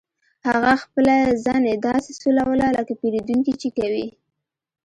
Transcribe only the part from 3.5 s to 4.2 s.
چې کوي